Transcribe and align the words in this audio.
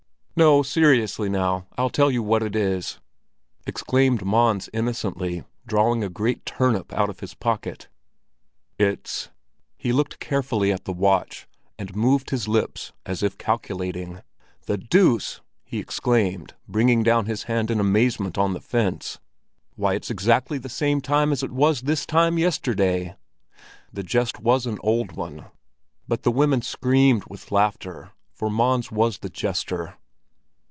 "No, 0.33 0.63
seriously 0.63 1.29
now, 1.29 1.67
I'll 1.77 1.91
tell 1.91 2.09
you 2.09 2.23
what 2.23 2.41
it 2.41 2.55
is," 2.55 2.99
exclaimed 3.67 4.25
Mons 4.25 4.69
innocently, 4.73 5.43
drawing 5.67 6.03
a 6.03 6.09
great 6.09 6.47
"turnip" 6.47 6.91
out 6.93 7.09
of 7.11 7.19
his 7.19 7.35
pocket. 7.35 7.89
"It's—" 8.79 9.29
he 9.77 9.91
looked 9.93 10.19
carefully 10.19 10.71
at 10.71 10.85
the 10.85 10.93
watch, 10.93 11.47
and 11.77 11.95
moved 11.95 12.31
his 12.31 12.47
lips 12.47 12.91
as 13.05 13.21
if 13.21 13.37
calculating. 13.37 14.21
"The 14.65 14.77
deuce!" 14.79 15.41
he 15.63 15.77
exclaimed, 15.77 16.55
bringing 16.67 17.03
down 17.03 17.25
his 17.27 17.43
hand 17.43 17.69
in 17.69 17.79
amazement 17.79 18.35
on 18.37 18.53
the 18.53 18.61
fence. 18.61 19.19
"Why, 19.75 19.93
it's 19.93 20.09
exactly 20.09 20.57
the 20.57 20.69
same 20.69 21.01
time 21.01 21.31
as 21.31 21.43
it 21.43 21.51
was 21.51 21.81
this 21.81 22.05
time 22.07 22.39
yesterday." 22.39 23.15
The 23.93 24.01
jest 24.01 24.39
was 24.39 24.65
an 24.65 24.79
old 24.81 25.11
one, 25.11 25.45
but 26.07 26.23
the 26.23 26.31
women 26.31 26.63
screamed 26.63 27.25
with 27.29 27.51
laughter; 27.51 28.09
for 28.33 28.49
Mons 28.49 28.91
was 28.91 29.19
the 29.19 29.29
jester. 29.29 29.97